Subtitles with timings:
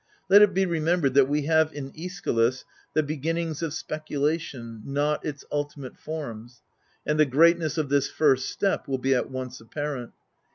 [0.29, 2.63] Let it be remembered that we have in ^schylus
[2.95, 6.63] the beginnings of speculation, not its ultimate forms;
[7.05, 10.13] and the greatness of this first step will be at once apparent.